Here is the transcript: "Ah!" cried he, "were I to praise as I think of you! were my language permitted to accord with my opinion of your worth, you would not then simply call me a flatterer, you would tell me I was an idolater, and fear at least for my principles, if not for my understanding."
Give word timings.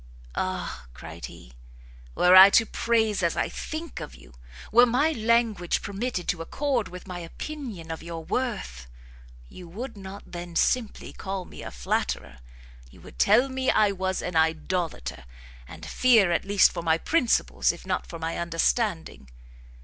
"Ah!" 0.33 0.87
cried 0.95 1.27
he, 1.27 1.53
"were 2.15 2.35
I 2.35 2.49
to 2.49 2.65
praise 2.65 3.21
as 3.21 3.37
I 3.37 3.49
think 3.49 3.99
of 3.99 4.15
you! 4.15 4.33
were 4.71 4.87
my 4.87 5.11
language 5.11 5.83
permitted 5.83 6.27
to 6.29 6.41
accord 6.41 6.87
with 6.87 7.05
my 7.05 7.19
opinion 7.19 7.91
of 7.91 8.01
your 8.01 8.23
worth, 8.25 8.87
you 9.47 9.67
would 9.69 9.95
not 9.95 10.23
then 10.31 10.55
simply 10.55 11.13
call 11.13 11.45
me 11.45 11.61
a 11.61 11.69
flatterer, 11.69 12.39
you 12.89 12.99
would 13.01 13.19
tell 13.19 13.47
me 13.47 13.69
I 13.69 13.91
was 13.91 14.23
an 14.23 14.35
idolater, 14.35 15.23
and 15.67 15.85
fear 15.85 16.31
at 16.31 16.45
least 16.45 16.71
for 16.71 16.81
my 16.81 16.97
principles, 16.97 17.71
if 17.71 17.85
not 17.85 18.07
for 18.07 18.17
my 18.17 18.39
understanding." 18.39 19.29